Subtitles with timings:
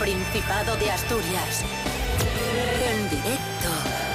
[0.00, 1.62] Principado de Asturias.
[2.90, 3.68] En directo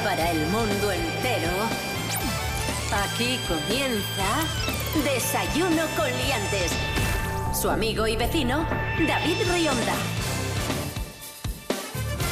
[0.03, 1.51] para el mundo entero.
[2.91, 4.25] Aquí comienza
[5.03, 6.71] Desayuno con Liantes.
[7.53, 8.67] Su amigo y vecino,
[9.07, 10.14] David Rionda.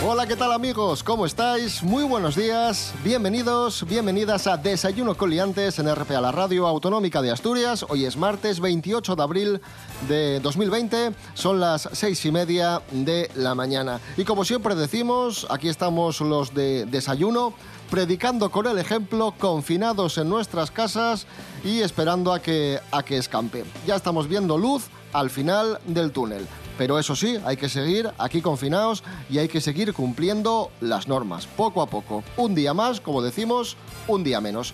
[0.06, 1.02] Hola, ¿qué tal amigos?
[1.02, 1.82] ¿Cómo estáis?
[1.82, 7.32] Muy buenos días, bienvenidos, bienvenidas a Desayuno con Liantes en RPA, la radio autonómica de
[7.32, 7.86] Asturias.
[7.88, 9.62] Hoy es martes 28 de abril
[10.10, 14.02] de 2020, son las seis y media de la mañana.
[14.18, 17.54] Y como siempre decimos, aquí estamos los de Desayuno,
[17.90, 21.28] predicando con el ejemplo, confinados en nuestras casas
[21.64, 23.64] y esperando a que, a que escampe.
[23.88, 26.46] Ya estamos viendo luz al final del túnel.
[26.78, 31.48] Pero eso sí, hay que seguir aquí confinados y hay que seguir cumpliendo las normas,
[31.48, 32.24] poco a poco.
[32.38, 34.74] Un día más, como decimos, un día menos.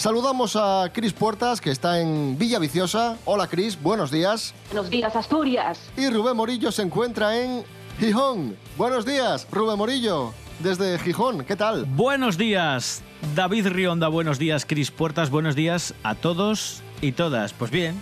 [0.00, 3.18] Saludamos a Cris Puertas, que está en Villa Viciosa.
[3.26, 4.54] Hola Cris, buenos días.
[4.72, 5.78] Buenos días, Asturias.
[5.96, 7.64] Y Rubén Morillo se encuentra en
[7.98, 8.56] Gijón.
[8.78, 11.44] Buenos días, Rubén Morillo, desde Gijón.
[11.44, 11.84] ¿Qué tal?
[11.84, 13.02] Buenos días,
[13.34, 14.08] David Rionda.
[14.08, 15.28] Buenos días, Cris Puertas.
[15.28, 17.52] Buenos días a todos y todas.
[17.52, 18.00] Pues bien,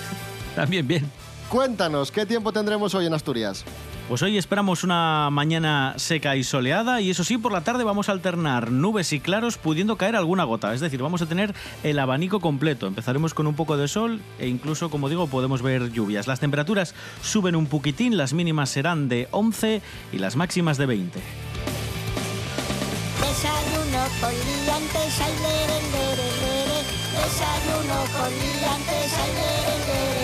[0.56, 1.23] también bien.
[1.48, 3.64] Cuéntanos, ¿qué tiempo tendremos hoy en Asturias?
[4.08, 8.10] Pues hoy esperamos una mañana seca y soleada y eso sí, por la tarde vamos
[8.10, 10.74] a alternar nubes y claros pudiendo caer alguna gota.
[10.74, 12.86] Es decir, vamos a tener el abanico completo.
[12.86, 16.26] Empezaremos con un poco de sol e incluso, como digo, podemos ver lluvias.
[16.26, 19.80] Las temperaturas suben un poquitín, las mínimas serán de 11
[20.12, 21.20] y las máximas de 20.
[23.20, 26.78] Desayuno con liantes, ay, lere, lere, lere.
[27.24, 30.23] Desayuno con liantes, ay, lere, lere, lere.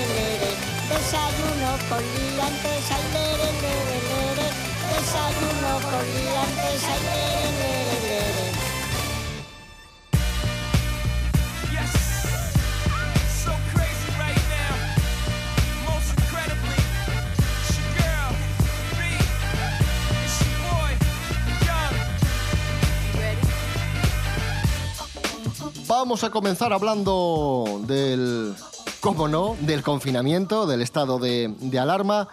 [0.91, 4.47] Desayuno con liantes, ay, lere, lere, lere.
[4.91, 8.47] Desayuno con liantes, ay, lere, lere, lere.
[11.73, 11.93] Yes,
[13.45, 14.75] so crazy right now.
[15.87, 16.81] Most incredibly,
[17.39, 18.31] it's your girl,
[18.99, 19.01] B.
[20.25, 20.93] It's your boy,
[21.67, 21.95] Young.
[23.07, 23.47] You ready?
[25.87, 28.57] Vamos a comenzar hablando del,
[29.01, 32.29] cómo no, del confinamiento, del estado de, de alarma.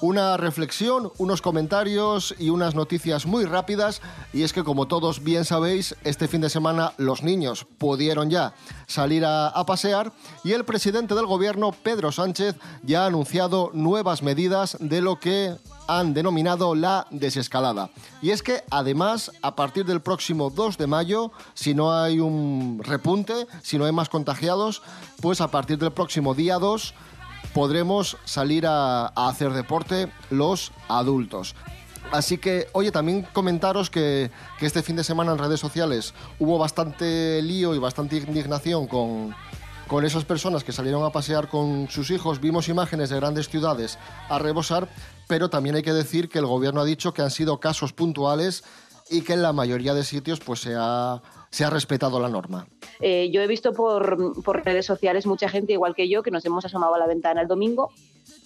[0.00, 4.02] Una reflexión, unos comentarios y unas noticias muy rápidas.
[4.32, 8.54] Y es que, como todos bien sabéis, este fin de semana los niños pudieron ya
[8.86, 10.12] salir a, pasear
[10.42, 15.56] y el presidente del gobierno, Pedro Sánchez, ya ha anunciado nuevas medidas de lo que
[15.86, 17.90] han denominado la desescalada.
[18.20, 22.80] Y es que además, a partir del próximo 2 de mayo, si no hay un
[22.82, 24.82] repunte, si no hay más contagiados,
[25.20, 26.94] pues a partir del próximo día 2
[27.54, 31.54] podremos salir a, hacer deporte los adultos.
[32.12, 36.58] Así que, oye, también comentaros que, que este fin de semana en redes sociales hubo
[36.58, 39.34] bastante lío y bastante indignación con,
[39.86, 42.40] con esas personas que salieron a pasear con sus hijos.
[42.40, 43.98] Vimos imágenes de grandes ciudades
[44.28, 44.88] a rebosar,
[45.28, 48.64] pero también hay que decir que el gobierno ha dicho que han sido casos puntuales
[49.10, 51.22] y que en la mayoría de sitios pues se ha,
[51.54, 52.66] se ha respetado la norma.
[52.98, 56.44] Eh, yo he visto por, por redes sociales mucha gente, igual que yo, que nos
[56.44, 57.92] hemos asomado a la ventana el domingo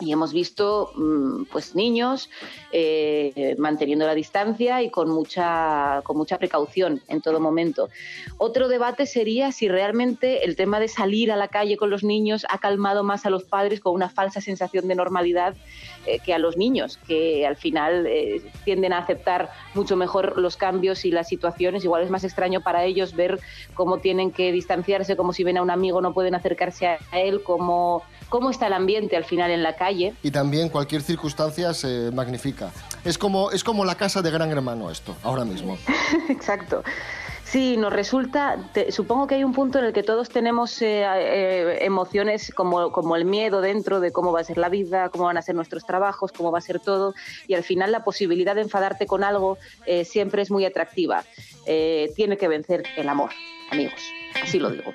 [0.01, 2.31] y hemos visto mm, pues niños
[2.73, 7.89] eh, manteniendo la distancia y con mucha, con mucha precaución en todo momento.
[8.37, 12.47] Otro debate sería si realmente el tema de salir a la calle con los niños
[12.49, 15.55] ha calmado más a los padres con una falsa sensación de normalidad
[16.07, 20.57] eh, que a los niños, que al final eh, tienden a aceptar mucho mejor los
[20.57, 21.85] cambios y las situaciones.
[21.85, 23.41] Igual es más extraño para ellos ver
[23.75, 27.43] cómo tienen que distanciarse, como si ven a un amigo no pueden acercarse a él,
[27.43, 29.88] cómo, cómo está el ambiente al final en la calle.
[30.23, 32.71] Y también cualquier circunstancia se magnifica.
[33.05, 35.77] Es como, es como la casa de Gran Hermano esto, ahora mismo.
[36.29, 36.83] Exacto.
[37.45, 41.03] Sí, nos resulta, te- supongo que hay un punto en el que todos tenemos eh,
[41.07, 45.25] eh, emociones como, como el miedo dentro de cómo va a ser la vida, cómo
[45.25, 47.15] van a ser nuestros trabajos, cómo va a ser todo,
[47.47, 49.57] y al final la posibilidad de enfadarte con algo
[49.87, 51.25] eh, siempre es muy atractiva.
[51.65, 53.31] Tiene que vencer el amor,
[53.71, 54.01] amigos,
[54.43, 54.93] así lo digo.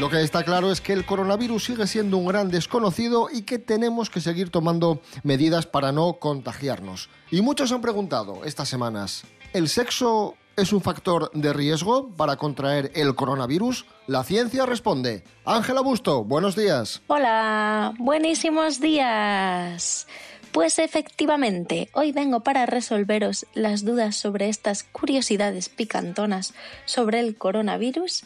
[0.00, 3.58] Lo que está claro es que el coronavirus sigue siendo un gran desconocido y que
[3.58, 7.10] tenemos que seguir tomando medidas para no contagiarnos.
[7.30, 12.90] Y muchos han preguntado estas semanas, ¿el sexo es un factor de riesgo para contraer
[12.94, 13.84] el coronavirus?
[14.06, 15.22] La ciencia responde.
[15.44, 17.02] Ángela Busto, buenos días.
[17.06, 20.06] Hola, buenísimos días.
[20.52, 26.54] Pues efectivamente, hoy vengo para resolveros las dudas sobre estas curiosidades picantonas
[26.86, 28.24] sobre el coronavirus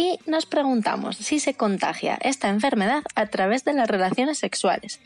[0.00, 4.98] y nos preguntamos si se contagia esta enfermedad a través de las relaciones sexuales.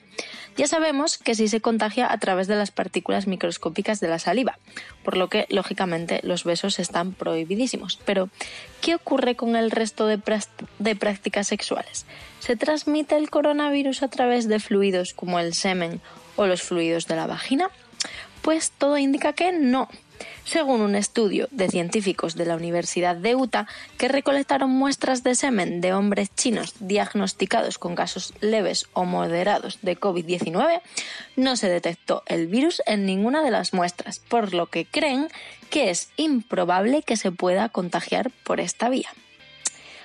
[0.56, 4.56] Ya sabemos que sí se contagia a través de las partículas microscópicas de la saliva,
[5.02, 7.99] por lo que lógicamente los besos están prohibidísimos.
[8.05, 8.29] Pero,
[8.81, 10.20] ¿qué ocurre con el resto de,
[10.79, 12.06] de prácticas sexuales?
[12.38, 16.00] ¿Se transmite el coronavirus a través de fluidos como el semen
[16.37, 17.69] o los fluidos de la vagina?
[18.43, 19.88] Pues todo indica que no.
[20.44, 23.66] Según un estudio de científicos de la Universidad de Utah
[23.96, 29.99] que recolectaron muestras de semen de hombres chinos diagnosticados con casos leves o moderados de
[29.99, 30.82] COVID-19,
[31.37, 35.28] no se detectó el virus en ninguna de las muestras, por lo que creen
[35.70, 39.08] que es improbable que se pueda contagiar por esta vía.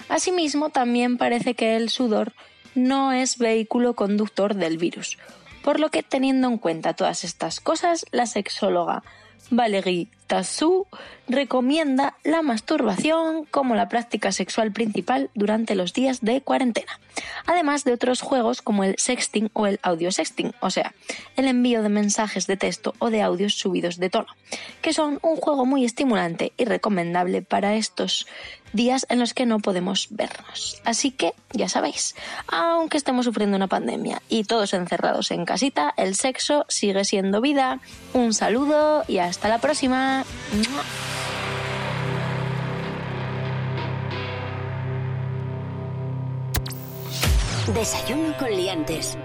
[0.08, 2.34] Asimismo, también parece que el sudor
[2.76, 5.18] no es vehículo conductor del virus,
[5.64, 9.04] por lo que teniendo en cuenta todas estas cosas, la sexóloga
[9.52, 10.86] Valérie Tassou
[11.28, 17.00] recomienda la masturbación como la práctica sexual principal durante los días de cuarentena,
[17.48, 20.94] además de otros juegos como el sexting o el audio sexting, o sea,
[21.36, 24.28] el envío de mensajes de texto o de audios subidos de tono,
[24.82, 28.28] que son un juego muy estimulante y recomendable para estos
[28.74, 30.82] días en los que no podemos vernos.
[30.86, 32.16] Así que, ya sabéis,
[32.48, 37.80] aunque estemos sufriendo una pandemia y todos encerrados en casita, el sexo sigue siendo vida.
[38.14, 40.19] Un saludo y hasta la próxima.
[47.74, 49.18] Desayuno con liantes.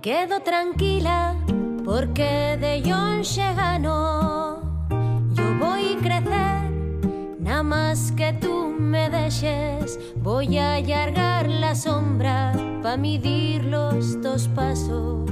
[0.00, 1.36] Quedo tranquila
[1.84, 3.22] porque de John
[3.56, 4.60] gano.
[5.34, 6.70] Yo voy a crecer,
[7.38, 9.98] nada más que tú me dejes.
[10.16, 12.52] Voy a allargar la sombra
[12.82, 15.30] para medir los dos pasos.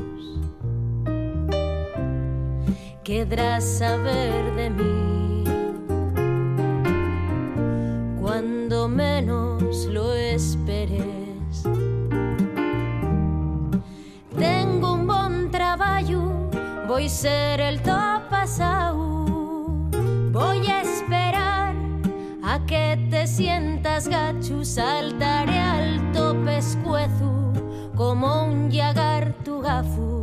[3.05, 5.45] Querrás saber de mí
[8.19, 11.65] cuando menos lo esperes.
[14.39, 16.49] Tengo un buen trabajo,
[16.89, 19.27] voy a ser el top pasado.
[20.33, 21.75] Voy a esperar
[22.43, 27.53] a que te sientas gacho, saltaré alto pescuezo
[27.95, 30.14] como un yagar tu gafu.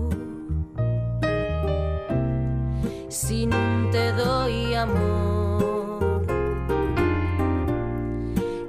[3.31, 3.48] Si
[3.94, 6.25] te doy amor,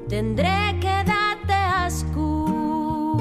[0.08, 3.16] tendré que darte asco.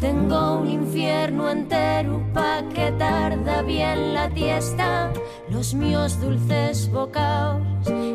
[0.00, 5.12] Tengo un infierno entero pa' que tarda bien la tiesta.
[5.50, 7.62] Los míos dulces bocaos,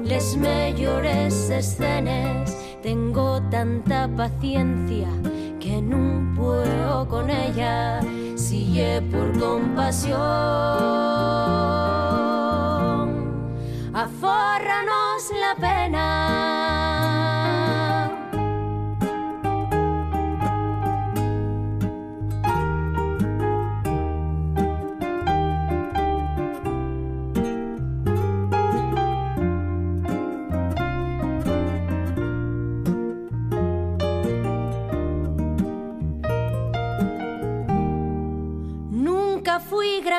[0.04, 2.54] les mejores escenas.
[2.84, 5.08] Tengo tanta paciencia
[5.58, 8.02] que no puedo con ella.
[8.52, 10.20] Si es por compasión,
[13.94, 16.51] afórranos la pena.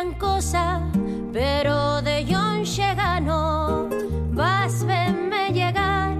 [0.03, 0.81] Gran cosa,
[1.33, 2.65] pero de John
[2.97, 3.89] gano.
[4.33, 6.17] Vas verme llegar,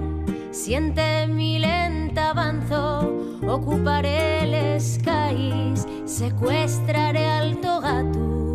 [0.51, 3.11] siente mi lenta avanzo.
[3.45, 8.53] Ocuparé el skies, secuestraré al gato.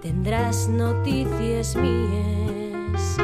[0.00, 3.16] Tendrás noticias mías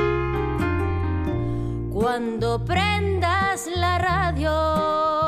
[1.91, 5.20] cuando prendas la radio.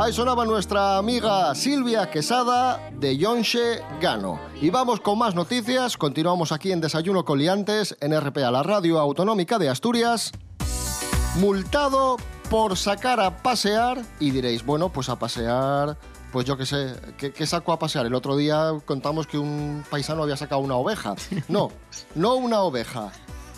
[0.00, 4.38] Ahí sonaba nuestra amiga Silvia Quesada de Yonshe Gano.
[4.62, 5.96] Y vamos con más noticias.
[5.96, 10.30] Continuamos aquí en Desayuno con Liantes en RPA, la radio autonómica de Asturias.
[11.40, 12.16] Multado
[12.48, 14.00] por sacar a pasear.
[14.20, 15.98] Y diréis, bueno, pues a pasear.
[16.30, 18.06] Pues yo qué sé, ¿qué, qué sacó a pasear?
[18.06, 21.16] El otro día contamos que un paisano había sacado una oveja.
[21.48, 21.72] No,
[22.14, 23.10] no una oveja.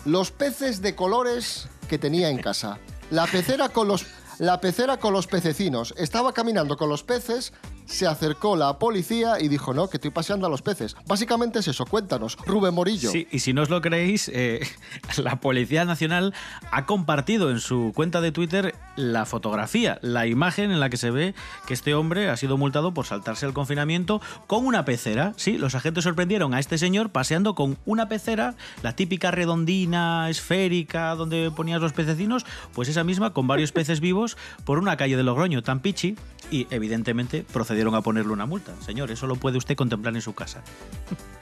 [0.05, 2.79] Los peces de colores que tenía en casa.
[3.11, 4.07] La pecera con los,
[4.41, 5.93] la pecera con los pececinos.
[5.97, 7.53] Estaba caminando con los peces,
[7.91, 10.95] se acercó la policía y dijo, no, que estoy paseando a los peces.
[11.05, 13.11] Básicamente es eso, cuéntanos, Rubén Morillo.
[13.11, 14.61] Sí, y si no os lo creéis, eh,
[15.17, 16.33] la Policía Nacional
[16.71, 21.11] ha compartido en su cuenta de Twitter la fotografía, la imagen en la que se
[21.11, 21.35] ve
[21.67, 25.33] que este hombre ha sido multado por saltarse el confinamiento con una pecera.
[25.35, 31.15] Sí, los agentes sorprendieron a este señor paseando con una pecera, la típica redondina, esférica,
[31.15, 35.23] donde ponías los pececinos, pues esa misma con varios peces vivos por una calle de
[35.23, 36.15] Logroño, tan pichi,
[36.51, 38.73] y evidentemente procedieron a ponerle una multa.
[38.81, 40.61] Señor, eso lo puede usted contemplar en su casa.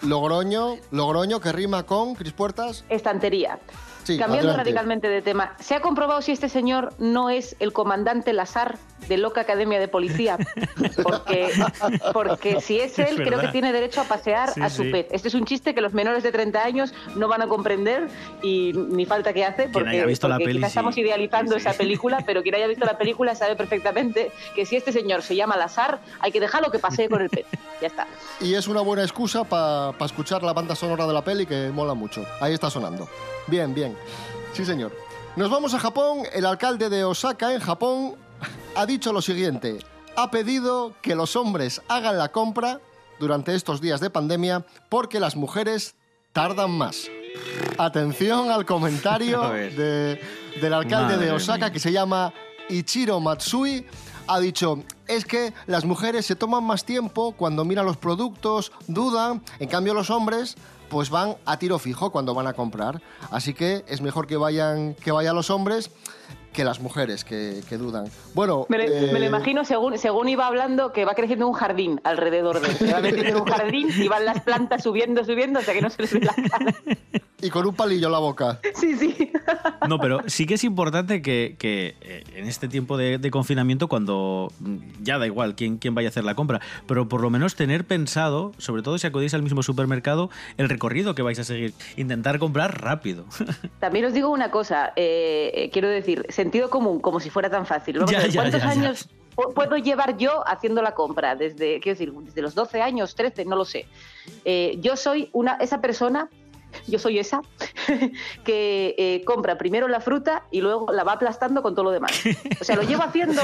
[0.04, 2.86] Logroño, Logroño, que rima con Cris Puertas.
[2.88, 3.60] Estantería.
[4.14, 4.64] Sí, Cambiando adelante.
[4.72, 9.18] radicalmente de tema, ¿se ha comprobado si este señor no es el comandante Lazar de
[9.18, 10.38] Loca Academia de Policía?
[11.04, 11.50] Porque,
[12.14, 13.46] porque si es Es él, creo verdad.
[13.46, 14.92] que tiene derecho a pasear Sí, a su sí.
[14.92, 15.08] pez.
[15.12, 18.08] Este es un chiste que los menores de 30 años no van a comprender
[18.42, 20.74] y ni falta que hace, porque, haya visto la porque peli, quizás sí.
[20.78, 21.68] estamos idealizando Sí, sí.
[21.68, 25.36] esa película, pero quien haya visto la película sabe perfectamente que si este señor se
[25.36, 27.46] llama Lazar, hay que dejarlo que pasee con el pez.
[27.82, 28.08] Ya está.
[28.42, 31.94] Y es una buena excusa para escuchar la banda sonora de la peli que mola
[31.94, 32.26] mucho.
[32.40, 33.08] Ahí está sonando.
[33.48, 33.96] Bien, bien.
[34.54, 34.92] Sí, señor.
[35.36, 36.24] Nos vamos a Japón.
[36.34, 38.16] El alcalde de Osaka, en Japón,
[38.76, 39.80] ha dicho lo siguiente.
[40.16, 42.80] Ha pedido que los hombres hagan la compra
[43.20, 45.96] durante estos días de pandemia porque las mujeres
[46.34, 47.08] tardan más.
[47.78, 50.20] Atención al comentario de-
[50.62, 51.72] del alcalde de Osaka mía.
[51.72, 52.34] que se llama
[52.70, 53.86] Ichiro Matsui.
[54.28, 59.42] Ha dicho, es que las mujeres se toman más tiempo cuando miran los productos, dudan,
[59.60, 60.56] en cambio los hombres
[60.90, 63.02] pues van a tiro fijo cuando van a comprar.
[63.32, 65.92] Así que es mejor que vayan, que vayan los hombres
[66.54, 68.06] que las mujeres que, que dudan.
[68.34, 71.54] Bueno, Me, lo- eh, me lo imagino según, según iba hablando que va creciendo un
[71.54, 72.76] jardín alrededor de él.
[72.76, 73.00] Se va
[73.42, 76.34] un jardín y van las plantas subiendo, subiendo hasta que no se les ve la
[76.34, 76.76] cara.
[77.42, 78.60] y con un palillo en la boca.
[78.76, 79.32] Sí, sí.
[79.88, 83.88] No, pero sí que es importante que, que, eh, en este tiempo de, de confinamiento,
[83.88, 87.30] cuando mm, ya da igual quién, quién vaya a hacer la compra, pero por lo
[87.30, 91.44] menos tener pensado, sobre todo si acudís al mismo supermercado, el recorrido que vais a
[91.44, 91.74] seguir.
[91.96, 93.26] Intentar comprar rápido.
[93.80, 97.98] También os digo una cosa, eh, quiero decir, sentido común, como si fuera tan fácil.
[98.00, 98.72] Vamos Ya, a ver, ya, ¿Cuántos ya, ya.
[98.82, 101.36] años pu- puedo llevar yo haciendo la compra?
[101.36, 103.86] Desde, quiero decir, desde los 12 años, 13, no lo sé.
[104.46, 106.30] Eh, yo soy una, esa persona,
[106.88, 107.42] yo soy esa,
[108.44, 112.12] que eh, compra primero la fruta y luego la va aplastando con todo lo demás.
[112.60, 113.42] O sea, lo llevo haciendo,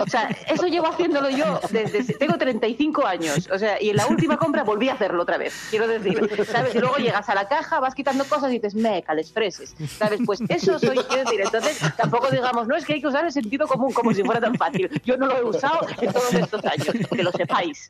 [0.00, 4.06] o sea, eso llevo haciéndolo yo desde, tengo 35 años, o sea, y en la
[4.06, 6.74] última compra volví a hacerlo otra vez, quiero decir, ¿sabes?
[6.74, 10.20] Luego llegas a la caja, vas quitando cosas y dices, meca, les freses, ¿sabes?
[10.24, 13.32] Pues eso soy, quiero decir, entonces tampoco digamos, no, es que hay que usar el
[13.32, 14.90] sentido común como si fuera tan fácil.
[15.04, 17.88] Yo no lo he usado en todos estos años, que lo sepáis.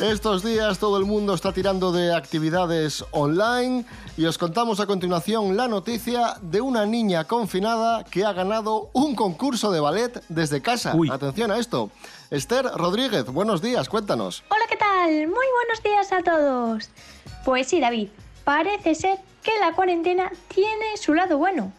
[0.00, 3.84] Estos días todo el mundo está tirando de actividades online
[4.16, 9.14] y os contamos a continuación la noticia de una niña confinada que ha ganado un
[9.14, 10.96] concurso de ballet desde casa.
[10.96, 11.10] Uy.
[11.12, 11.90] Atención a esto.
[12.32, 14.42] Esther Rodríguez, buenos días, cuéntanos.
[14.48, 15.10] Hola, ¿qué tal?
[15.10, 16.90] Muy buenos días a todos.
[17.44, 18.08] Pues sí, David,
[18.42, 21.72] parece ser que la cuarentena tiene su lado bueno.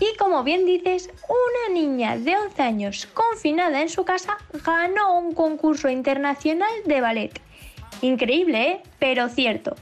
[0.00, 5.34] Y como bien dices, una niña de 11 años confinada en su casa ganó un
[5.34, 7.49] concurso internacional de ballet.
[8.02, 8.82] Increíble, ¿eh?
[8.98, 9.76] Pero cierto.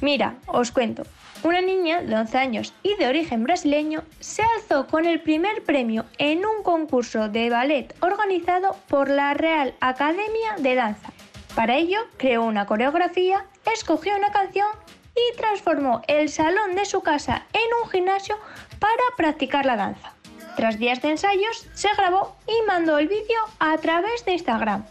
[0.00, 1.02] Mira, os cuento.
[1.42, 6.06] Una niña de 11 años y de origen brasileño se alzó con el primer premio
[6.16, 11.12] en un concurso de ballet organizado por la Real Academia de Danza.
[11.54, 14.68] Para ello, creó una coreografía, escogió una canción
[15.14, 18.36] y transformó el salón de su casa en un gimnasio
[18.78, 20.14] para practicar la danza.
[20.56, 24.84] Tras días de ensayos, se grabó y mandó el vídeo a través de Instagram.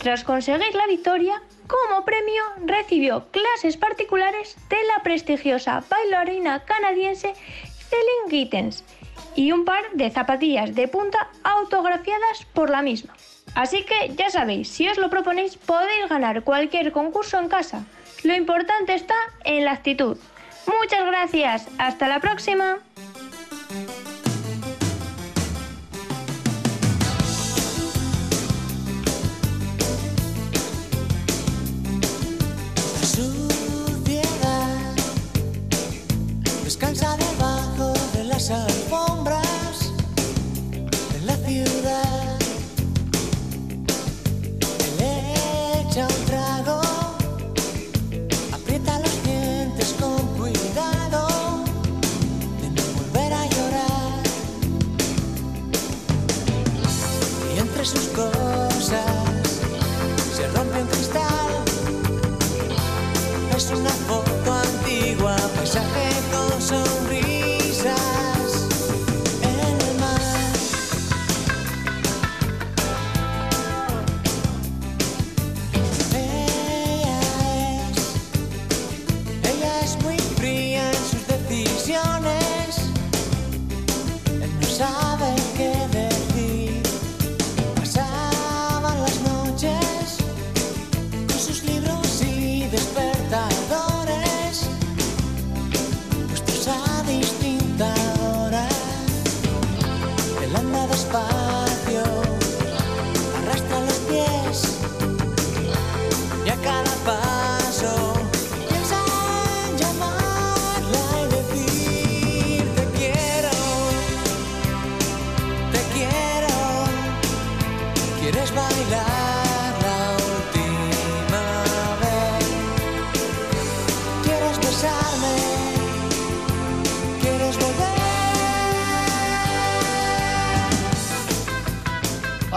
[0.00, 8.30] Tras conseguir la victoria, como premio recibió clases particulares de la prestigiosa bailarina canadiense Celine
[8.30, 8.82] Gittens
[9.36, 13.14] y un par de zapatillas de punta autografiadas por la misma.
[13.54, 17.84] Así que ya sabéis, si os lo proponéis podéis ganar cualquier concurso en casa.
[18.24, 20.16] Lo importante está en la actitud.
[20.66, 22.78] Muchas gracias, hasta la próxima.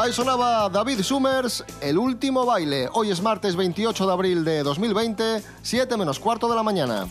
[0.04, 2.90] Ahí sonaba David Summers, El último baile.
[2.92, 7.08] Hoy es martes 28 de abril de 2020, 7 menos cuarto de la mañana.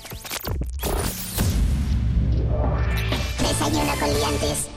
[3.39, 4.69] Desayuno con liantes.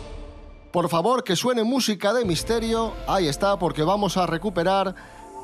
[0.72, 2.94] Por favor, que suene música de misterio.
[3.06, 4.96] Ahí está, porque vamos a recuperar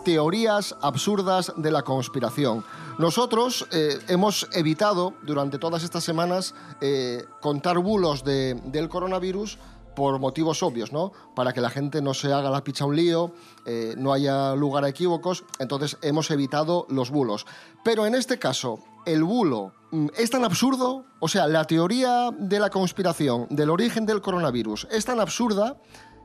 [0.05, 2.63] teorías absurdas de la conspiración.
[2.97, 9.57] Nosotros eh, hemos evitado durante todas estas semanas eh, contar bulos de- del coronavirus
[9.95, 11.11] por motivos obvios, ¿no?
[11.35, 13.33] Para que la gente no se haga la picha un lío,
[13.65, 17.45] eh, no haya lugar a equívocos, entonces hemos evitado los bulos.
[17.83, 22.59] Pero en este caso, el bulo mm, es tan absurdo, o sea, la teoría de
[22.59, 25.77] la conspiración del origen del coronavirus es tan absurda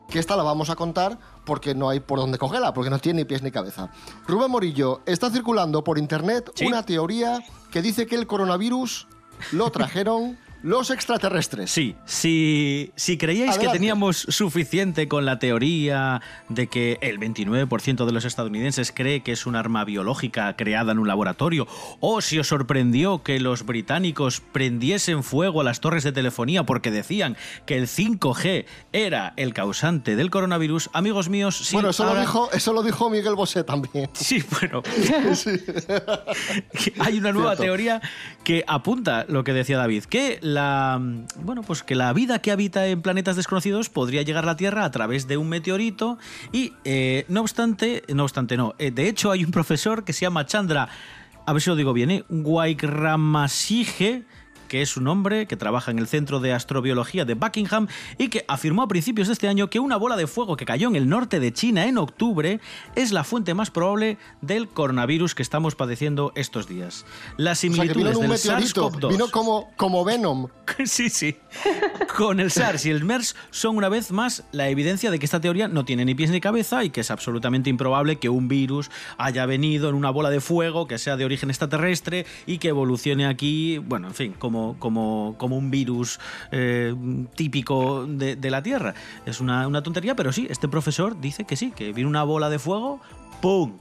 [0.08, 3.22] que esta la vamos a contar porque no hay por dónde cogerla, porque no tiene
[3.22, 3.90] ni pies ni cabeza.
[4.28, 6.66] Rubén Morillo, está circulando por internet Sí.
[6.66, 7.40] una teoría
[7.72, 9.08] que dice que el coronavirus
[9.50, 11.70] lo trajeron los extraterrestres.
[11.70, 18.10] Sí, si, si creíais que teníamos suficiente con la teoría de que el 29% de
[18.10, 21.68] los estadounidenses cree que es un arma biológica creada en un laboratorio,
[22.00, 26.90] o si os sorprendió que los británicos prendiesen fuego a las torres de telefonía porque
[26.90, 32.16] decían que el 5G era el causante del coronavirus, amigos míos, sí, bueno, eso, ahora-
[32.16, 34.10] lo dijo, eso lo dijo Miguel Bosé también.
[34.26, 34.82] Sí, bueno.
[36.98, 37.62] Hay una nueva Cierto.
[37.62, 38.02] teoría
[38.42, 40.55] que apunta lo que decía David, que la
[41.42, 44.84] bueno, pues que la vida que habita en planetas desconocidos podría llegar a la Tierra
[44.84, 46.18] a través de un meteorito
[46.52, 50.22] y eh, no obstante, no obstante no, eh, de hecho hay un profesor que se
[50.22, 50.88] llama Chandra,
[51.44, 52.24] a ver si lo digo bien, ¿eh?
[54.66, 57.88] Que es un hombre que trabaja en el Centro de Astrobiología de Buckingham
[58.18, 60.88] y que afirmó a principios de este año que una bola de fuego que cayó
[60.88, 62.60] en el norte de China en octubre
[62.94, 67.04] es la fuente más probable del coronavirus que estamos padeciendo estos días.
[67.36, 70.48] Las O sea, similitudes del meteorito, SARS-CoV-2 vino como, como Venom.
[70.84, 71.36] Sí, sí.
[72.16, 75.40] Con el SARS y el MERS son una vez más la evidencia de que esta
[75.40, 78.90] teoría no tiene ni pies ni cabeza y que es absolutamente improbable que un virus
[79.18, 83.26] haya venido en una bola de fuego que sea de origen extraterrestre y que evolucione
[83.26, 86.18] aquí, bueno, en fin, como, como, como un virus
[86.52, 86.94] eh,
[87.34, 88.94] típico de, de la Tierra.
[89.26, 92.48] Es una, una tontería, pero sí, este profesor dice que sí, que vino una bola
[92.50, 93.00] de fuego,
[93.40, 93.78] ¡pum!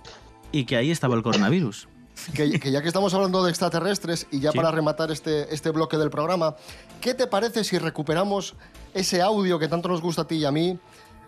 [0.52, 1.88] Y que ahí estaba el coronavirus.
[2.34, 4.58] Que, que ya que estamos hablando de extraterrestres y ya Sí.
[4.58, 6.56] para rematar este, este bloque del programa,
[7.02, 8.56] ¿qué te parece si recuperamos
[8.94, 10.80] ese audio que tanto nos gusta a ti y a mí?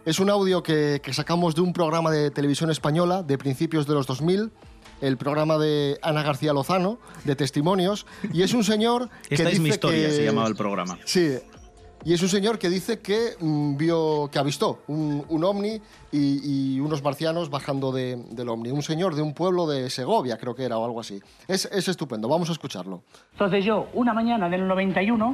[0.05, 3.95] Es un audio que, que sacamos de un programa de televisión española de principios de
[3.95, 4.49] los 2000,
[5.01, 9.49] el programa de Ana García Lozano, de testimonios, y es un señor que Esta es
[9.51, 10.97] dice mi historia, que- se llamaba el programa.
[11.05, 11.38] Sí,
[12.05, 15.81] y es un señor que dice que mm, vio, que avistó un, un ovni
[16.12, 18.69] y, y unos marcianos bajando de- del ovni.
[18.71, 21.19] Un señor de un pueblo de Segovia, creo que era, o algo así.
[21.47, 23.01] Es, es estupendo, vamos a escucharlo.
[23.33, 25.33] Entonces yo, una mañana del 91,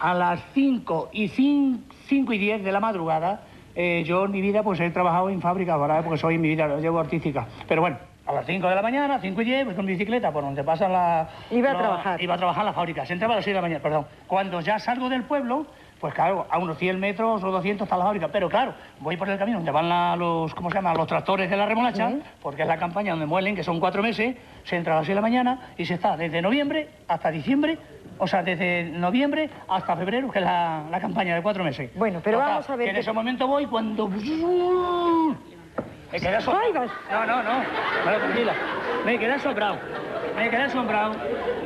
[0.00, 4.62] a las 5 y, 5, y 10 de la madrugada, eh, yo en mi vida
[4.62, 6.04] pues he trabajado en fábrica, ¿verdad?
[6.04, 7.48] porque soy en mi vida, llevo artística.
[7.68, 10.42] Pero bueno, a las 5 de la mañana, 5 y 10, pues con bicicleta por
[10.44, 11.28] donde pasan la...
[11.50, 12.22] Iba a la- trabajar.
[12.22, 13.04] Iba a trabajar la fábrica.
[13.04, 14.06] Se entraba a las 6 de la mañana, perdón.
[14.26, 15.66] Cuando ya salgo del pueblo,
[16.00, 18.28] pues claro, a unos 100 metros o 200 está la fábrica.
[18.28, 20.94] Pero claro, voy por el camino donde van la- los, ¿cómo se llama?
[20.94, 24.36] Los tractores de la remolacha, porque es la campaña donde muelen, que son cuatro meses,
[24.64, 27.78] se entra a las 6 de la mañana y se está desde noviembre hasta diciembre,
[28.18, 31.90] o sea, desde noviembre hasta febrero, que es la, la campaña de cuatro meses.
[31.94, 34.08] Bueno, pero vamos a ver que En ese momento voy cuando...
[36.14, 36.86] Me quedé asombrado.
[37.10, 37.64] No, no, no.
[38.04, 38.54] Bueno, tranquila.
[39.04, 39.78] Me quedé asombrado.
[40.36, 41.14] Me quedé asombrado.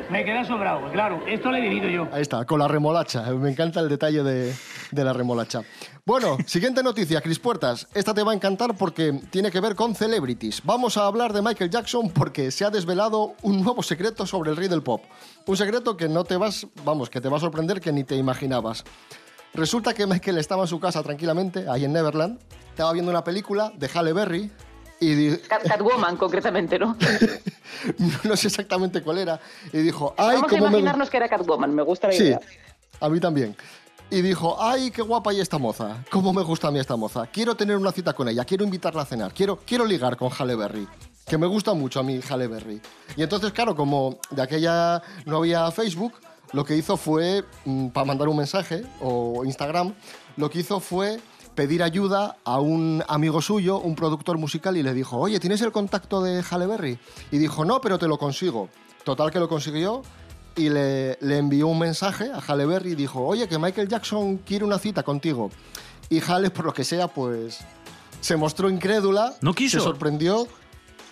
[0.08, 0.90] Me quedé asombrado.
[0.90, 2.08] Claro, esto lo he vivido yo.
[2.10, 3.24] Ahí está, con la remolacha.
[3.32, 4.54] Me encanta el detalle de,
[4.90, 5.60] de la remolacha.
[6.06, 7.88] Bueno, siguiente noticia, Cris Puertas.
[7.92, 10.62] Esta te va a encantar porque tiene que ver con celebrities.
[10.64, 14.56] Vamos a hablar de Michael Jackson porque se ha desvelado un nuevo secreto sobre el
[14.56, 15.04] rey del pop.
[15.44, 18.16] Un secreto que no te vas, vamos, que te va a sorprender que ni te
[18.16, 18.82] imaginabas.
[19.54, 22.38] Resulta que Michael estaba en su casa tranquilamente, ahí en Neverland,
[22.70, 24.50] estaba viendo una película de Halle Berry
[25.00, 26.96] y Cat- Catwoman, concretamente, ¿no?
[28.24, 29.40] no sé exactamente cuál era
[29.72, 30.68] y dijo, ay, Vamos a cómo me...
[30.70, 32.40] imaginarnos que era Catwoman, me gusta la Sí, idea.
[33.00, 33.56] a mí también.
[34.10, 37.26] Y dijo, ay, qué guapa y esta moza, cómo me gusta a mí esta moza,
[37.26, 40.54] quiero tener una cita con ella, quiero invitarla a cenar, quiero, quiero ligar con Halle
[40.56, 40.88] Berry,
[41.26, 42.80] que me gusta mucho a mí Halle Berry.
[43.16, 46.14] Y entonces, claro, como de aquella no había Facebook,
[46.52, 49.94] lo que hizo fue, mm, para mandar un mensaje o Instagram,
[50.36, 51.20] lo que hizo fue
[51.54, 55.72] pedir ayuda a un amigo suyo, un productor musical, y le dijo, oye, ¿tienes el
[55.72, 56.98] contacto de Halle Berry?
[57.32, 58.68] Y dijo, no, pero te lo consigo.
[59.04, 60.02] Total que lo consiguió
[60.54, 64.38] y le, le envió un mensaje a Halle Berry y dijo, oye, que Michael Jackson
[64.38, 65.50] quiere una cita contigo.
[66.08, 67.58] Y Halle, por lo que sea, pues
[68.20, 69.34] se mostró incrédula.
[69.40, 69.78] No quiso.
[69.78, 70.46] Se sorprendió.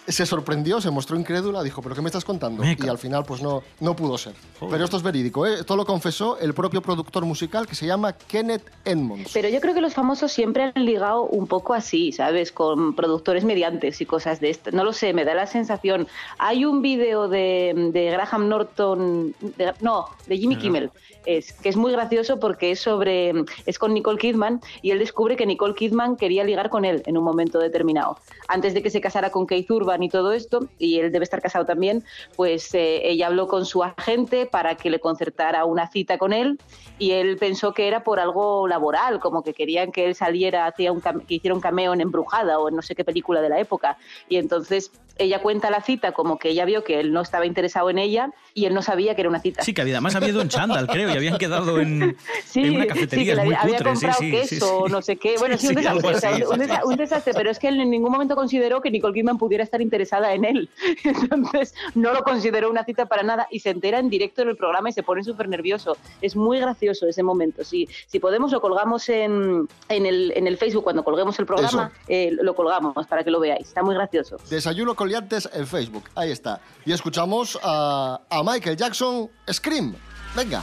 [0.06, 2.62] Se sorprendió, se mostró incrédula, dijo, ¿pero qué me estás contando?
[2.62, 2.86] Meca.
[2.86, 4.34] Y al final, pues no, no pudo ser.
[4.58, 4.72] Joder.
[4.72, 5.54] Pero esto es verídico, ¿eh?
[5.60, 9.30] Esto lo confesó el propio productor musical que se llama Kenneth Edmonds.
[9.32, 12.52] Pero yo creo que los famosos siempre han ligado un poco así, ¿sabes?
[12.52, 14.70] Con productores mediantes y cosas de esto.
[14.72, 16.06] No lo sé, me da la sensación.
[16.38, 20.56] Hay un vídeo de, de Graham Norton, de- no, de Jimmy.
[20.56, 20.90] Kimmel,
[21.26, 23.32] es, que es muy gracioso porque es sobre
[23.66, 27.18] es con Nicole Kidman y él descubre que Nicole Kidman quería ligar con él en
[27.18, 28.18] un momento determinado.
[28.48, 31.40] Antes de que se casara con Keith Urban y todo esto, y él debe estar
[31.42, 32.04] casado también,
[32.36, 36.58] pues eh, ella habló con su agente para que le concertara una cita con él
[36.98, 40.92] y él pensó que era por algo laboral, como que querían que él saliera, hacía
[40.92, 43.60] un que hiciera un cameo en Embrujada o en no sé qué película de la
[43.60, 43.96] época.
[44.28, 47.88] Y entonces ella cuenta la cita como que ella vio que él no estaba interesado
[47.90, 49.62] en ella y él no sabía que era una cita.
[49.62, 52.74] Sí, que había, además había ido en chándal, creo, y habían quedado en, Sí, en
[52.74, 53.24] una sí, cafetería.
[53.24, 54.92] que es le muy había cutre, sí, comprado sí, queso sí, sí.
[54.92, 55.34] no sé qué.
[55.38, 56.74] Bueno, sí, Sí, un, sí, desastre, o sea, sí, sí.
[56.84, 59.80] un desastre, pero es que él en ningún momento consideró que Nicole Kidman pudiera estar
[59.86, 60.68] interesada en él.
[61.04, 64.56] Entonces, no lo consideró una cita para nada y se entera en directo en el
[64.56, 65.96] programa y se pone súper nervioso.
[66.20, 67.64] Es muy gracioso ese momento.
[67.64, 71.92] Si, si podemos, lo colgamos en, en, el, en el Facebook cuando colguemos el programa,
[72.08, 73.68] eh, lo colgamos para que lo veáis.
[73.68, 74.36] Está muy gracioso.
[74.50, 76.04] Desayuno con liantes en Facebook.
[76.14, 76.60] Ahí está.
[76.84, 79.94] Y escuchamos a, a Michael Jackson, Scream.
[80.34, 80.62] Venga.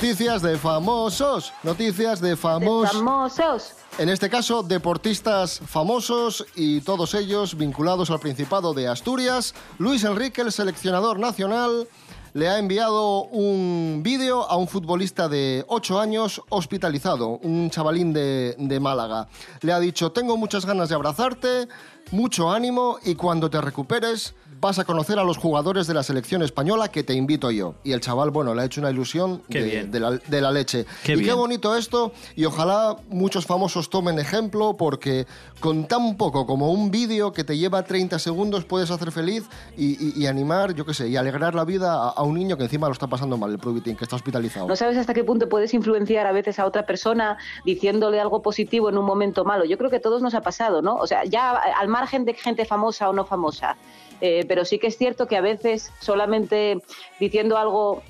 [0.00, 1.52] Noticias de famosos.
[1.62, 3.72] Noticias de famos- Famosos.
[3.98, 9.54] En este caso, deportistas famosos y todos ellos vinculados al Principado de Asturias.
[9.76, 11.86] Luis Enrique, el seleccionador nacional,
[12.32, 18.56] le ha enviado un vídeo a un futbolista de 8 años hospitalizado, un chavalín de,
[18.58, 19.28] de Málaga.
[19.60, 21.68] Le ha dicho, tengo muchas ganas de abrazarte,
[22.10, 26.42] mucho ánimo y cuando te recuperes vas a conocer a los jugadores de la selección
[26.42, 27.74] española que te invito yo.
[27.82, 29.90] Y el chaval, bueno, le ha hecho una ilusión Qué de, bien.
[29.90, 30.84] de la, de la leche.
[31.02, 31.36] Qué y qué bien.
[31.36, 35.26] bonito esto y ojalá muchos famosos tomen ejemplo porque
[35.60, 39.92] con tan poco como un vídeo que te lleva 30 segundos puedes hacer feliz y,
[39.92, 42.64] y- y animar, yo qué sé, y alegrar la vida a, a un niño que
[42.64, 44.66] encima lo está pasando mal, el Probitin, que está hospitalizado.
[44.68, 48.88] No sabes hasta qué punto puedes influenciar a veces a otra persona diciéndole algo positivo
[48.90, 49.64] en un momento malo.
[49.64, 50.96] Yo creo que a todos nos ha pasado, ¿no?
[50.96, 53.76] O sea, ya al margen de gente famosa o no famosa.
[54.20, 56.80] Eh, pero sí que es cierto que a veces solamente
[57.18, 58.02] diciendo algo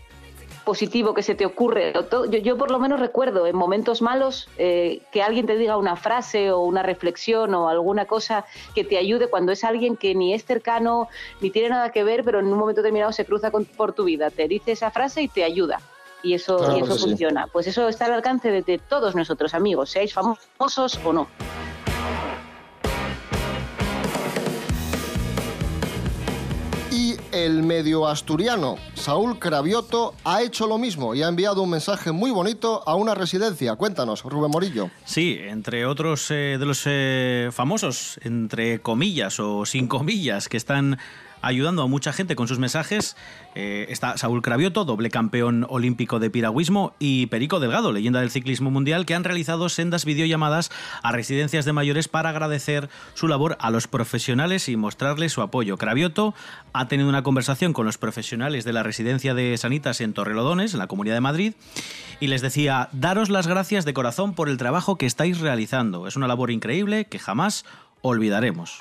[0.64, 1.92] positivo que se te ocurre.
[2.12, 5.96] Yo, yo por lo menos recuerdo en momentos malos eh, que alguien te diga una
[5.96, 8.44] frase o una reflexión o alguna cosa
[8.74, 11.08] que te ayude cuando es alguien que ni es cercano
[11.40, 14.04] ni tiene nada que ver, pero en un momento determinado se cruza con- por tu
[14.04, 14.30] vida.
[14.30, 15.80] Te dice esa frase y te ayuda.
[16.22, 17.04] Y eso, Claro y eso que sí.
[17.08, 17.46] funciona.
[17.46, 21.26] Pues eso está al alcance de, de todos nosotros, amigos, seáis famosos o no.
[27.32, 32.30] El medio asturiano, Saúl Cravioto, ha hecho lo mismo y ha enviado un mensaje muy
[32.30, 33.76] bonito a una residencia.
[33.76, 34.90] Cuéntanos, Rubén Morillo.
[35.04, 40.98] Sí, entre otros eh, de los eh, famosos, entre comillas o sin comillas, que están
[41.42, 43.16] ayudando a mucha gente con sus mensajes,
[43.54, 48.70] eh, está Saúl Cravioto, doble campeón olímpico de piragüismo, y Perico Delgado, leyenda del ciclismo
[48.70, 50.70] mundial, que han realizado sendas videollamadas
[51.02, 55.76] a residencias de mayores para agradecer su labor a los profesionales y mostrarles su apoyo.
[55.76, 56.34] Cravioto
[56.72, 60.78] ha tenido una conversación con los profesionales de la residencia de Sanitas en Torrelodones, en
[60.78, 61.54] la Comunidad de Madrid,
[62.20, 66.06] y les decía, daros las gracias de corazón por el trabajo que estáis realizando.
[66.06, 67.64] Es una labor increíble que jamás
[68.02, 68.80] olvidaremos.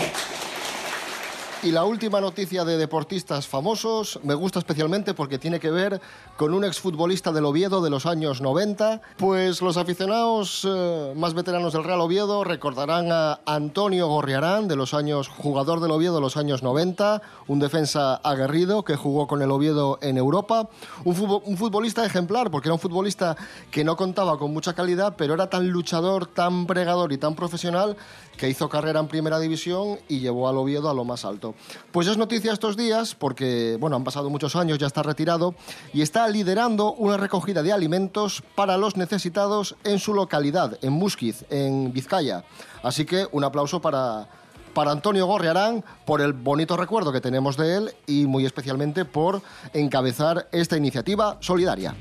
[1.64, 6.02] Y la última noticia de deportistas famosos me gusta especialmente porque tiene que ver
[6.36, 9.00] con un exfutbolista del Oviedo de los años 90.
[9.16, 14.94] Pues los aficionados eh, más veteranos del Real Oviedo recordarán a Antonio Gorriarán, de los
[14.94, 19.50] años jugador del Oviedo de los años 90, un defensa aguerrido que jugó con el
[19.50, 20.68] Oviedo en Europa,
[21.06, 23.38] un, futbo- un futbolista ejemplar porque era un futbolista
[23.72, 27.96] que no contaba con mucha calidad, pero era tan luchador, tan pregador y tan profesional
[28.36, 31.53] que hizo carrera en primera división y llevó al Oviedo a lo más alto.
[31.92, 35.56] Pues es noticia estos días porque, bueno, han pasado muchos años, ya está retirado
[35.94, 41.46] y está liderando una recogida de alimentos para los necesitados en su localidad, en Musquiz,
[41.50, 42.44] en Vizcaya.
[42.82, 44.28] Así que un aplauso para,
[44.74, 49.42] para Antonio Gorriarán por el bonito recuerdo que tenemos de él y muy especialmente por
[49.74, 51.96] encabezar esta iniciativa solidaria.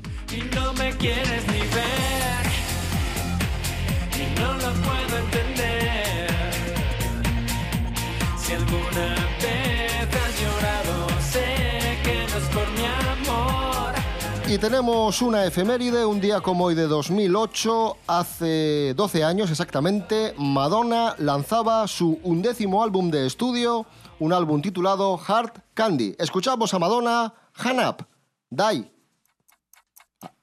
[14.53, 21.15] Y tenemos una efeméride, un día como hoy de 2008, hace 12 años exactamente, Madonna
[21.17, 23.87] lanzaba su undécimo álbum de estudio,
[24.19, 26.15] un álbum titulado Hard Candy.
[26.19, 28.05] Escuchamos a Madonna, Han Up,
[28.51, 28.91] Die.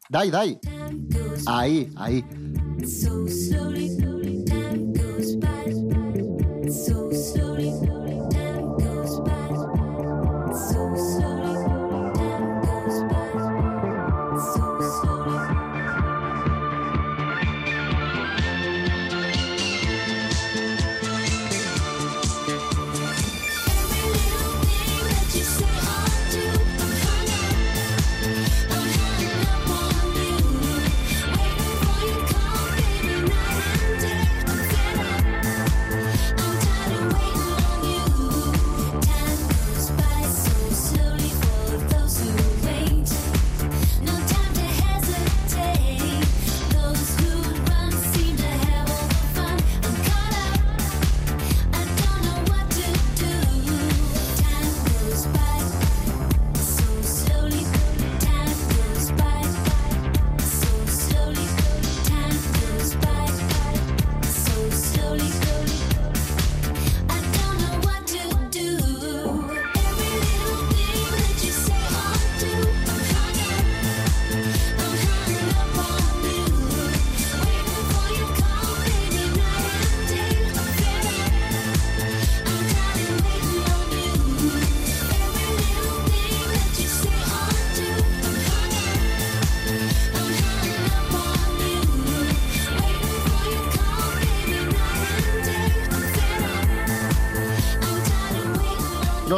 [0.09, 0.61] Die, die.
[1.46, 2.25] Ahí, ahí.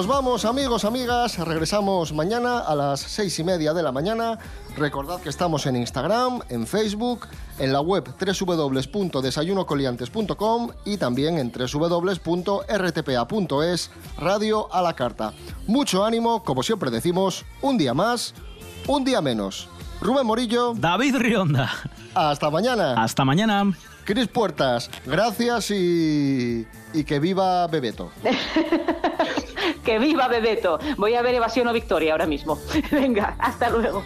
[0.03, 1.38] Nos vamos, amigos, amigas.
[1.38, 4.37] Regresamos mañana a las seis y media de la mañana.
[4.77, 7.29] Recordad que estamos en Instagram, en Facebook,
[7.61, 12.21] en la web www.desayunocoliantes.com y también en www.rtpa.es,
[14.19, 15.35] radio a la carta.
[15.69, 18.35] Mucho ánimo, como siempre decimos, un día más,
[18.88, 19.69] un día menos.
[20.01, 20.75] Rubén Morillo.
[20.75, 21.71] David Rionda.
[22.12, 23.01] Hasta mañana.
[23.01, 23.73] Hasta mañana.
[24.05, 28.11] Cris Puertas, gracias y, y que viva Bebeto.
[29.85, 30.79] Que viva Bebeto.
[30.97, 32.59] Voy a ver Evasión o Victoria ahora mismo.
[32.93, 34.05] Venga, hasta luego.